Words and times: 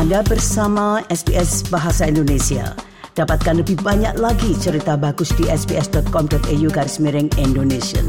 Anda 0.00 0.24
bersama 0.24 1.04
SBS 1.12 1.60
Bahasa 1.68 2.08
Indonesia. 2.08 2.72
Dapatkan 3.20 3.60
lebih 3.60 3.84
banyak 3.84 4.16
lagi 4.16 4.56
cerita 4.56 4.96
bagus 4.96 5.28
di 5.36 5.44
sbs.com.au 5.44 6.68
garis 6.72 6.96
miring 7.04 7.28
Indonesia. 7.36 8.00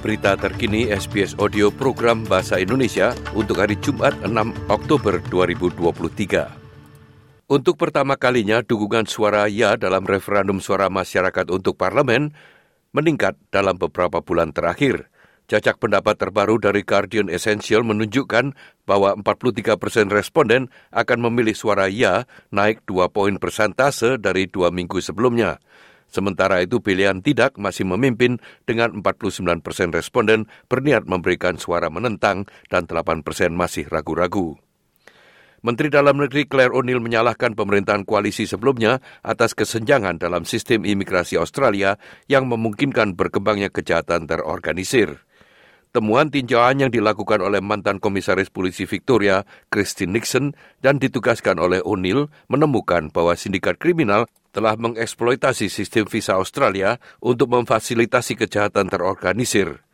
Berita 0.00 0.40
terkini 0.40 0.88
SBS 0.88 1.36
Audio 1.36 1.68
Program 1.68 2.24
Bahasa 2.24 2.56
Indonesia 2.56 3.12
untuk 3.36 3.60
hari 3.60 3.76
Jumat 3.84 4.16
6 4.24 4.72
Oktober 4.72 5.20
2023. 5.28 6.61
Untuk 7.52 7.76
pertama 7.76 8.16
kalinya, 8.16 8.64
dukungan 8.64 9.04
suara 9.04 9.44
ya 9.44 9.76
dalam 9.76 10.08
referendum 10.08 10.56
suara 10.56 10.88
masyarakat 10.88 11.52
untuk 11.52 11.76
parlemen 11.76 12.32
meningkat 12.96 13.36
dalam 13.52 13.76
beberapa 13.76 14.24
bulan 14.24 14.56
terakhir. 14.56 15.12
Cacak 15.52 15.76
pendapat 15.76 16.16
terbaru 16.16 16.56
dari 16.56 16.80
Guardian 16.80 17.28
Essential 17.28 17.84
menunjukkan 17.84 18.56
bahwa 18.88 19.12
43 19.20 19.76
persen 19.76 20.08
responden 20.08 20.72
akan 20.96 21.28
memilih 21.28 21.52
suara 21.52 21.92
ya 21.92 22.24
naik 22.56 22.88
2 22.88 23.12
poin 23.12 23.36
persentase 23.36 24.16
dari 24.16 24.48
dua 24.48 24.72
minggu 24.72 25.04
sebelumnya. 25.04 25.60
Sementara 26.08 26.64
itu 26.64 26.80
pilihan 26.80 27.20
tidak 27.20 27.60
masih 27.60 27.84
memimpin 27.84 28.40
dengan 28.64 29.04
49 29.04 29.60
persen 29.60 29.92
responden 29.92 30.48
berniat 30.72 31.04
memberikan 31.04 31.60
suara 31.60 31.92
menentang 31.92 32.48
dan 32.72 32.88
8 32.88 33.20
persen 33.20 33.52
masih 33.52 33.84
ragu-ragu. 33.92 34.56
Menteri 35.62 35.94
Dalam 35.94 36.18
Negeri 36.18 36.50
Claire 36.50 36.74
O'Neill 36.74 36.98
menyalahkan 36.98 37.54
pemerintahan 37.54 38.02
koalisi 38.02 38.50
sebelumnya 38.50 38.98
atas 39.22 39.54
kesenjangan 39.54 40.18
dalam 40.18 40.42
sistem 40.42 40.82
imigrasi 40.82 41.38
Australia 41.38 42.02
yang 42.26 42.50
memungkinkan 42.50 43.14
berkembangnya 43.14 43.70
kejahatan 43.70 44.26
terorganisir. 44.26 45.22
Temuan 45.94 46.34
tinjauan 46.34 46.82
yang 46.82 46.90
dilakukan 46.90 47.38
oleh 47.38 47.62
mantan 47.62 48.02
komisaris 48.02 48.50
polisi 48.50 48.90
Victoria, 48.90 49.46
Christine 49.70 50.18
Nixon, 50.18 50.58
dan 50.82 50.98
ditugaskan 50.98 51.62
oleh 51.62 51.78
O'Neill 51.86 52.26
menemukan 52.50 53.14
bahwa 53.14 53.38
sindikat 53.38 53.78
kriminal 53.78 54.26
telah 54.50 54.74
mengeksploitasi 54.74 55.70
sistem 55.70 56.10
visa 56.10 56.42
Australia 56.42 56.98
untuk 57.22 57.54
memfasilitasi 57.54 58.34
kejahatan 58.34 58.90
terorganisir. 58.90 59.86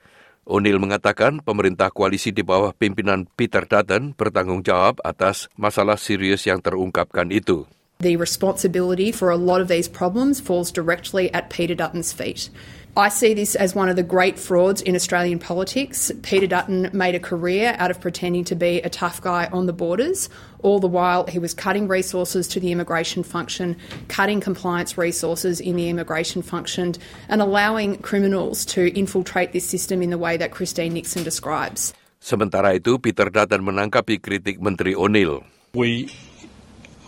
O'Neill 0.49 0.81
mengatakan 0.81 1.45
pemerintah 1.45 1.93
koalisi 1.93 2.33
di 2.33 2.41
bawah 2.41 2.73
pimpinan 2.73 3.29
Peter 3.37 3.69
Dutton 3.69 4.17
bertanggung 4.17 4.65
jawab 4.65 4.97
atas 5.05 5.53
masalah 5.61 6.01
serius 6.01 6.49
yang 6.49 6.65
terungkapkan 6.65 7.29
itu. 7.29 7.69
The 8.01 8.15
responsibility 8.15 9.11
for 9.11 9.29
a 9.29 9.37
lot 9.37 9.61
of 9.61 9.67
these 9.67 9.89
problems 9.89 10.39
falls 10.39 10.71
directly 10.71 11.35
at 11.35 11.51
Peter 11.51 11.75
Dutton's 11.75 12.13
feet. 12.13 12.49
I 12.97 13.09
see 13.09 13.35
this 13.35 13.57
as 13.57 13.75
one 13.75 13.89
of 13.89 13.97
the 13.97 14.05
great 14.05 14.39
frauds 14.39 14.81
in 14.81 14.95
Australian 14.95 15.41
politics. 15.41 16.13
Peter 16.23 16.47
Dutton 16.47 16.91
made 16.93 17.17
a 17.17 17.19
career 17.19 17.75
out 17.77 17.91
of 17.91 18.01
pretending 18.01 18.45
to 18.45 18.55
be 18.55 18.79
a 18.83 18.89
tough 18.89 19.21
guy 19.21 19.51
on 19.51 19.67
the 19.67 19.73
borders. 19.73 20.31
All 20.63 20.79
the 20.79 20.87
while, 20.87 21.27
he 21.27 21.41
was 21.41 21.53
cutting 21.53 21.89
resources 21.89 22.47
to 22.55 22.61
the 22.61 22.71
immigration 22.71 23.25
function, 23.25 23.75
cutting 24.07 24.39
compliance 24.39 24.97
resources 24.97 25.59
in 25.59 25.75
the 25.75 25.89
immigration 25.89 26.41
function, 26.41 26.95
and 27.29 27.43
allowing 27.43 27.99
criminals 27.99 28.65
to 28.67 28.97
infiltrate 28.97 29.51
this 29.51 29.67
system 29.67 30.03
in 30.03 30.11
the 30.11 30.19
way 30.19 30.37
that 30.37 30.53
Christine 30.53 30.95
Nixon 30.95 31.25
describes. 31.25 31.93
Sementara 32.23 32.79
itu, 32.79 33.03
Peter 33.03 33.27
Dutton 33.27 33.67
menangkapi 33.67 34.23
kritik 34.23 34.63
Menteri 34.63 34.95
O'Neill. 34.95 35.43
We, 35.75 36.15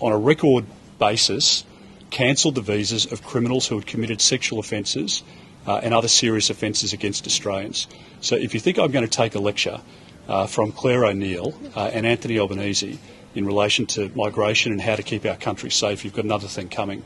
on 0.03 0.11
a 0.11 0.19
record 0.19 0.67
basis, 1.01 1.65
cancelled 2.13 2.55
the 2.55 2.61
visas 2.61 3.11
of 3.11 3.25
criminals 3.25 3.67
who 3.67 3.81
had 3.81 3.89
committed 3.89 4.21
sexual 4.21 4.61
offences 4.61 5.25
uh, 5.67 5.81
and 5.83 5.95
other 5.95 6.09
serious 6.09 6.51
offences 6.51 6.93
against 6.93 7.27
Australians. 7.27 7.89
So 8.21 8.37
if 8.37 8.53
you 8.53 8.61
think 8.61 8.79
I'm 8.79 8.93
going 8.93 9.07
to 9.07 9.11
take 9.11 9.35
a 9.35 9.41
lecture 9.41 9.81
uh, 10.29 10.47
from 10.47 10.71
Claire 10.71 11.09
O'Neill 11.09 11.57
uh, 11.75 11.91
and 11.93 12.07
Anthony 12.07 12.39
Albanese 12.39 13.01
in 13.35 13.47
relation 13.47 13.87
to 13.97 14.11
migration 14.15 14.73
and 14.73 14.81
how 14.81 14.95
to 14.95 15.03
keep 15.03 15.25
our 15.25 15.41
country 15.41 15.71
safe, 15.71 16.05
you've 16.05 16.15
got 16.15 16.29
another 16.29 16.49
thing 16.49 16.69
coming. 16.69 17.03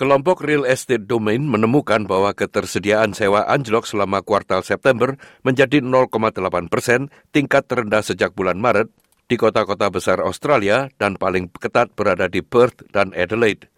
Kelompok 0.00 0.40
Real 0.40 0.64
Estate 0.64 1.04
Domain 1.04 1.44
menemukan 1.44 2.08
bahwa 2.08 2.32
ketersediaan 2.32 3.12
sewa 3.12 3.44
anjlok 3.44 3.84
selama 3.84 4.24
kuartal 4.24 4.64
September 4.64 5.20
menjadi 5.44 5.84
0,8 5.84 6.40
persen, 6.72 7.12
tingkat 7.36 7.68
terendah 7.68 8.00
sejak 8.00 8.32
bulan 8.32 8.56
Maret, 8.56 8.88
di 9.30 9.38
kota-kota 9.38 9.86
besar 9.94 10.18
Australia 10.18 10.90
dan 10.98 11.14
paling 11.14 11.46
ketat 11.54 11.94
berada 11.94 12.26
di 12.26 12.42
Perth 12.42 12.82
dan 12.90 13.14
Adelaide. 13.14 13.70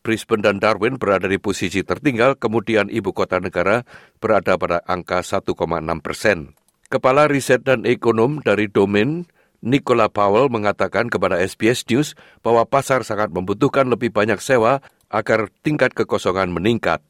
Brisbane 0.00 0.40
dan 0.40 0.56
Darwin 0.56 0.96
berada 0.96 1.28
di 1.28 1.36
posisi 1.36 1.84
tertinggal, 1.84 2.40
kemudian 2.40 2.88
ibu 2.88 3.12
kota 3.12 3.36
negara 3.36 3.84
berada 4.16 4.56
pada 4.56 4.80
angka 4.88 5.20
1,6 5.20 5.52
persen. 6.00 6.56
Kepala 6.88 7.28
Riset 7.28 7.64
dan 7.64 7.84
Ekonom 7.84 8.40
dari 8.40 8.68
Domain, 8.68 9.28
Nicola 9.64 10.08
Powell 10.12 10.52
mengatakan 10.52 11.08
kepada 11.08 11.40
SBS 11.40 11.84
News 11.88 12.16
bahwa 12.44 12.68
pasar 12.68 13.04
sangat 13.04 13.32
membutuhkan 13.32 13.88
lebih 13.88 14.12
banyak 14.12 14.40
sewa 14.40 14.84
agar 15.08 15.48
tingkat 15.64 15.96
kekosongan 15.96 16.52
meningkat. 16.52 17.00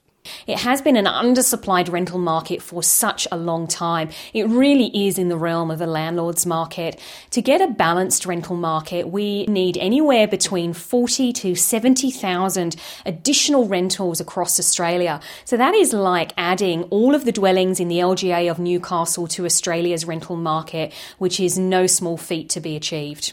It 0.47 0.59
has 0.59 0.83
been 0.83 0.97
an 0.97 1.07
undersupplied 1.07 1.91
rental 1.91 2.19
market 2.19 2.61
for 2.61 2.83
such 2.83 3.27
a 3.33 3.37
long 3.37 3.67
time. 3.67 4.11
It 4.33 4.45
really 4.49 4.93
is 4.93 5.19
in 5.19 5.29
the 5.29 5.39
realm 5.39 5.71
of 5.71 5.79
the 5.79 5.87
landlord's 5.87 6.45
market. 6.45 7.01
To 7.31 7.41
get 7.41 7.61
a 7.61 7.69
balanced 7.69 8.27
rental 8.27 8.57
market, 8.57 9.09
we 9.09 9.47
need 9.47 9.79
anywhere 9.79 10.29
between 10.29 10.73
40 10.73 11.33
to 11.33 11.55
70,000 11.55 12.77
additional 13.07 13.67
rentals 13.67 14.21
across 14.21 14.59
Australia. 14.59 15.21
So 15.45 15.57
that 15.57 15.75
is 15.75 15.93
like 15.93 16.33
adding 16.37 16.85
all 16.85 17.15
of 17.15 17.25
the 17.25 17.33
dwellings 17.33 17.81
in 17.81 17.89
the 17.89 17.99
LGA 17.99 18.51
of 18.51 18.59
Newcastle 18.59 19.27
to 19.29 19.45
Australia's 19.45 20.05
rental 20.05 20.37
market, 20.37 20.93
which 21.19 21.41
is 21.41 21.59
no 21.59 21.87
small 21.87 22.17
feat 22.17 22.49
to 22.51 22.61
be 22.61 22.77
achieved. 22.77 23.33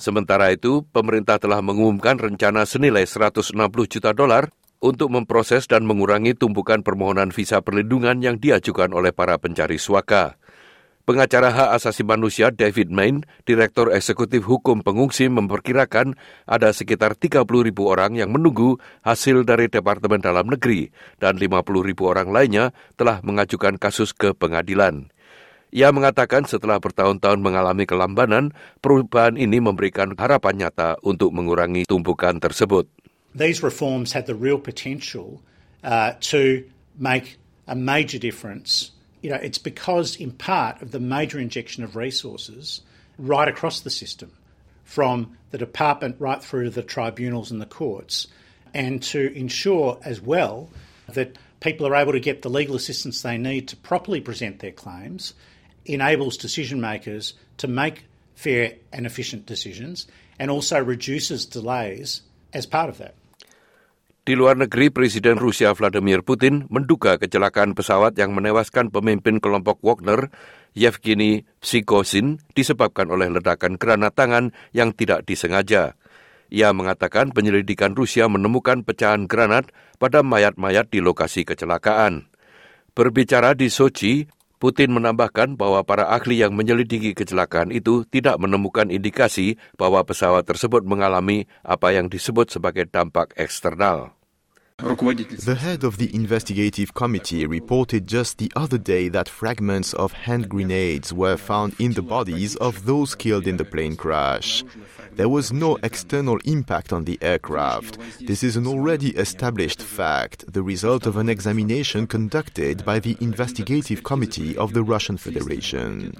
Sementara 0.00 0.48
itu, 0.48 0.80
pemerintah 0.96 1.36
telah 1.36 1.60
mengumumkan 1.60 2.16
rencana 2.16 2.64
senilai 2.64 3.04
160 3.04 3.52
juta 3.84 4.16
dolar 4.16 4.48
untuk 4.80 5.12
memproses 5.12 5.68
dan 5.68 5.84
mengurangi 5.84 6.32
tumpukan 6.32 6.80
permohonan 6.80 7.30
visa 7.30 7.60
perlindungan 7.60 8.24
yang 8.24 8.40
diajukan 8.40 8.90
oleh 8.96 9.12
para 9.12 9.36
pencari 9.36 9.76
suaka. 9.76 10.40
Pengacara 11.08 11.50
hak 11.50 11.70
asasi 11.80 12.04
manusia 12.04 12.52
David 12.52 12.92
Main, 12.92 13.24
Direktur 13.42 13.90
Eksekutif 13.90 14.46
Hukum 14.46 14.84
Pengungsi 14.84 15.26
memperkirakan 15.26 16.14
ada 16.46 16.70
sekitar 16.70 17.16
30 17.16 17.48
ribu 17.66 17.88
orang 17.88 18.14
yang 18.14 18.30
menunggu 18.30 18.78
hasil 19.02 19.42
dari 19.42 19.66
Departemen 19.66 20.22
Dalam 20.22 20.46
Negeri 20.52 20.92
dan 21.18 21.40
50 21.40 21.66
ribu 21.82 22.06
orang 22.06 22.30
lainnya 22.30 22.70
telah 22.94 23.18
mengajukan 23.26 23.80
kasus 23.80 24.14
ke 24.14 24.36
pengadilan. 24.36 25.10
Ia 25.74 25.90
mengatakan 25.90 26.46
setelah 26.46 26.78
bertahun-tahun 26.78 27.42
mengalami 27.42 27.90
kelambanan, 27.90 28.54
perubahan 28.78 29.34
ini 29.34 29.58
memberikan 29.58 30.14
harapan 30.14 30.66
nyata 30.66 30.94
untuk 31.02 31.34
mengurangi 31.34 31.86
tumpukan 31.90 32.38
tersebut. 32.38 32.99
These 33.34 33.62
reforms 33.62 34.12
have 34.12 34.26
the 34.26 34.34
real 34.34 34.58
potential 34.58 35.42
uh, 35.84 36.14
to 36.20 36.68
make 36.98 37.38
a 37.66 37.74
major 37.74 38.18
difference. 38.18 38.90
You 39.22 39.30
know, 39.30 39.36
it's 39.36 39.58
because, 39.58 40.16
in 40.16 40.32
part, 40.32 40.82
of 40.82 40.90
the 40.90 41.00
major 41.00 41.38
injection 41.38 41.84
of 41.84 41.96
resources 41.96 42.80
right 43.18 43.48
across 43.48 43.80
the 43.80 43.90
system, 43.90 44.32
from 44.84 45.36
the 45.50 45.58
department 45.58 46.16
right 46.18 46.42
through 46.42 46.64
to 46.64 46.70
the 46.70 46.82
tribunals 46.82 47.50
and 47.50 47.60
the 47.60 47.66
courts, 47.66 48.26
and 48.74 49.02
to 49.02 49.32
ensure 49.34 49.98
as 50.04 50.20
well 50.20 50.70
that 51.08 51.36
people 51.60 51.86
are 51.86 51.94
able 51.94 52.12
to 52.12 52.20
get 52.20 52.42
the 52.42 52.50
legal 52.50 52.74
assistance 52.74 53.22
they 53.22 53.38
need 53.38 53.68
to 53.68 53.76
properly 53.76 54.20
present 54.20 54.60
their 54.60 54.72
claims 54.72 55.34
enables 55.86 56.36
decision 56.36 56.80
makers 56.80 57.34
to 57.58 57.68
make 57.68 58.04
fair 58.34 58.74
and 58.92 59.06
efficient 59.06 59.46
decisions 59.46 60.06
and 60.38 60.50
also 60.50 60.82
reduces 60.82 61.44
delays 61.44 62.22
as 62.52 62.66
part 62.66 62.88
of 62.88 62.98
that. 62.98 63.14
Di 64.20 64.36
luar 64.36 64.52
negeri, 64.60 64.92
Presiden 64.92 65.40
Rusia 65.40 65.72
Vladimir 65.72 66.20
Putin 66.20 66.68
menduga 66.68 67.16
kecelakaan 67.16 67.72
pesawat 67.72 68.12
yang 68.20 68.36
menewaskan 68.36 68.92
pemimpin 68.92 69.40
kelompok 69.40 69.80
Wagner, 69.80 70.28
Yevgeny 70.76 71.48
Psikosin, 71.64 72.36
disebabkan 72.52 73.08
oleh 73.08 73.32
ledakan 73.32 73.80
granat 73.80 74.12
tangan 74.12 74.52
yang 74.76 74.92
tidak 74.92 75.24
disengaja. 75.24 75.96
Ia 76.52 76.68
mengatakan 76.76 77.32
penyelidikan 77.32 77.96
Rusia 77.96 78.28
menemukan 78.28 78.84
pecahan 78.84 79.24
granat 79.24 79.72
pada 79.96 80.20
mayat-mayat 80.20 80.92
di 80.92 81.00
lokasi 81.00 81.48
kecelakaan. 81.48 82.28
Berbicara 82.92 83.56
di 83.56 83.72
Sochi, 83.72 84.28
Putin 84.60 84.92
menambahkan 84.92 85.56
bahwa 85.56 85.80
para 85.88 86.12
ahli 86.12 86.44
yang 86.44 86.52
menyelidiki 86.52 87.16
kecelakaan 87.16 87.72
itu 87.72 88.04
tidak 88.04 88.36
menemukan 88.36 88.92
indikasi 88.92 89.56
bahwa 89.80 90.04
pesawat 90.04 90.44
tersebut 90.44 90.84
mengalami 90.84 91.48
apa 91.64 91.96
yang 91.96 92.12
disebut 92.12 92.52
sebagai 92.52 92.84
dampak 92.84 93.32
eksternal. 93.40 94.19
The 94.80 95.58
head 95.58 95.84
of 95.84 95.98
the 95.98 96.14
investigative 96.14 96.94
committee 96.94 97.46
reported 97.46 98.06
just 98.06 98.38
the 98.38 98.50
other 98.56 98.78
day 98.78 99.10
that 99.10 99.28
fragments 99.28 99.92
of 99.92 100.12
hand 100.12 100.48
grenades 100.48 101.12
were 101.12 101.36
found 101.36 101.74
in 101.78 101.92
the 101.92 102.02
bodies 102.02 102.56
of 102.56 102.86
those 102.86 103.14
killed 103.14 103.46
in 103.46 103.58
the 103.58 103.64
plane 103.64 103.94
crash. 103.94 104.64
There 105.12 105.28
was 105.28 105.52
no 105.52 105.76
external 105.82 106.38
impact 106.44 106.94
on 106.94 107.04
the 107.04 107.18
aircraft. 107.20 107.98
This 108.20 108.42
is 108.42 108.56
an 108.56 108.66
already 108.66 109.10
established 109.16 109.82
fact, 109.82 110.50
the 110.50 110.62
result 110.62 111.04
of 111.04 111.18
an 111.18 111.28
examination 111.28 112.06
conducted 112.06 112.84
by 112.84 113.00
the 113.00 113.18
investigative 113.20 114.02
committee 114.02 114.56
of 114.56 114.72
the 114.72 114.82
Russian 114.82 115.18
Federation. 115.18 116.14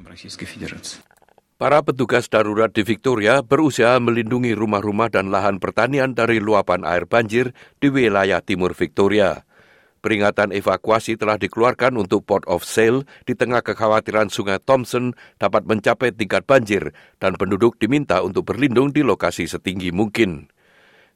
Para 1.61 1.85
petugas 1.85 2.25
darurat 2.33 2.73
di 2.73 2.81
Victoria 2.81 3.45
berusaha 3.45 4.01
melindungi 4.01 4.57
rumah-rumah 4.57 5.12
dan 5.12 5.29
lahan 5.29 5.61
pertanian 5.61 6.17
dari 6.17 6.41
luapan 6.41 6.89
air 6.89 7.05
banjir 7.05 7.53
di 7.77 7.93
wilayah 7.93 8.41
timur 8.41 8.73
Victoria. 8.73 9.45
Peringatan 10.01 10.57
evakuasi 10.57 11.21
telah 11.21 11.37
dikeluarkan 11.37 12.01
untuk 12.01 12.25
Port 12.25 12.49
of 12.49 12.65
Sale 12.65 13.05
di 13.29 13.37
tengah 13.37 13.61
kekhawatiran 13.61 14.33
sungai 14.33 14.57
Thompson 14.57 15.12
dapat 15.37 15.69
mencapai 15.69 16.17
tingkat 16.17 16.49
banjir 16.49 16.97
dan 17.21 17.37
penduduk 17.37 17.77
diminta 17.77 18.25
untuk 18.25 18.49
berlindung 18.49 18.89
di 18.89 19.05
lokasi 19.05 19.45
setinggi 19.45 19.93
mungkin. 19.93 20.49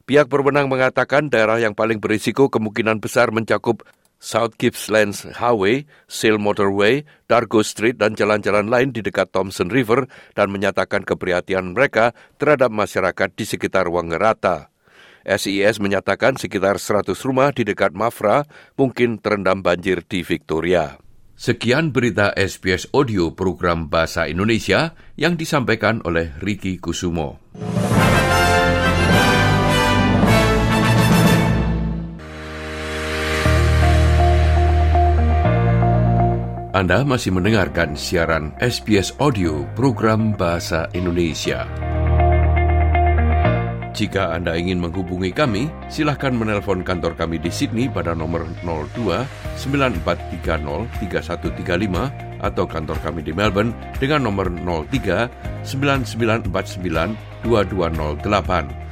Pihak 0.05 0.29
berwenang 0.29 0.69
mengatakan 0.69 1.33
daerah 1.33 1.57
yang 1.57 1.73
paling 1.73 1.97
berisiko 1.97 2.53
kemungkinan 2.53 3.01
besar 3.01 3.33
mencakup 3.33 3.81
South 4.25 4.57
Gippslands 4.57 5.21
Highway, 5.37 5.85
Sail 6.09 6.41
Motorway, 6.41 7.05
Dargo 7.29 7.61
Street 7.61 8.01
dan 8.01 8.17
jalan-jalan 8.17 8.65
lain 8.65 8.89
di 8.89 9.05
dekat 9.05 9.29
Thompson 9.29 9.69
River 9.69 10.09
dan 10.33 10.49
menyatakan 10.49 11.05
keprihatinan 11.05 11.77
mereka 11.77 12.17
terhadap 12.41 12.73
masyarakat 12.73 13.29
di 13.37 13.45
sekitar 13.45 13.85
Wanggerata. 13.85 14.73
SIS 15.21 15.77
menyatakan 15.77 16.41
sekitar 16.41 16.81
100 16.81 17.13
rumah 17.21 17.53
di 17.53 17.61
dekat 17.69 17.93
Mafra 17.93 18.49
mungkin 18.73 19.21
terendam 19.21 19.61
banjir 19.61 20.01
di 20.01 20.25
Victoria. 20.25 20.97
Sekian 21.37 21.93
berita 21.93 22.33
SBS 22.33 22.89
Audio 22.97 23.29
program 23.29 23.91
Bahasa 23.93 24.25
Indonesia 24.25 24.97
yang 25.19 25.37
disampaikan 25.37 26.01
oleh 26.01 26.33
Ricky 26.41 26.81
Kusumo. 26.81 27.37
Anda 36.75 37.07
masih 37.07 37.31
mendengarkan 37.31 37.95
siaran 37.95 38.51
SBS 38.59 39.15
Audio 39.23 39.63
program 39.79 40.35
Bahasa 40.35 40.91
Indonesia. 40.91 41.63
Jika 43.95 44.35
Anda 44.35 44.59
ingin 44.59 44.83
menghubungi 44.83 45.31
kami, 45.31 45.71
silahkan 45.87 46.35
menelpon 46.35 46.83
kantor 46.83 47.15
kami 47.15 47.39
di 47.39 47.47
Sydney 47.47 47.87
pada 47.87 48.11
nomor 48.11 48.43
02 48.59 49.23
9430 49.55 50.91
3135 50.99 52.43
atau 52.43 52.67
kantor 52.67 52.99
kami 52.99 53.23
di 53.23 53.31
Melbourne 53.31 53.71
dengan 53.95 54.27
nomor 54.27 54.51
03 54.51 55.63
9949 55.63 57.47
2208. 57.47 58.84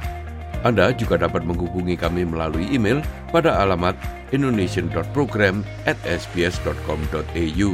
Anda 0.64 0.96
juga 0.96 1.20
dapat 1.20 1.44
menghubungi 1.44 1.94
kami 2.00 2.24
melalui 2.24 2.64
email 2.72 3.04
pada 3.28 3.60
alamat 3.60 3.92
indonesian.program 4.32 5.60
at 5.84 6.00
sbs.com.au. 6.08 7.70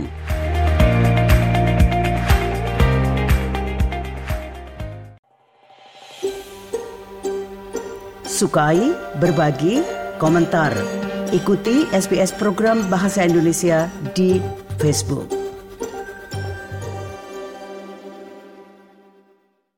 Sukai, 8.27 8.81
berbagi, 9.21 9.85
komentar. 10.19 10.75
Ikuti 11.31 11.87
SBS 11.95 12.35
program 12.35 12.83
Bahasa 12.91 13.23
Indonesia 13.23 13.87
di 14.17 14.43
Facebook. 14.83 15.40